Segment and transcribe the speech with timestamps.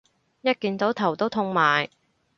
[0.41, 1.91] 一見到頭都痛埋